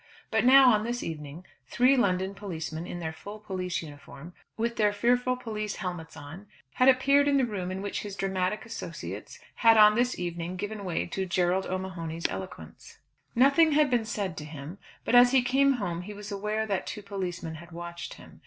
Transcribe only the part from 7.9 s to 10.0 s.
his dramatic associates had on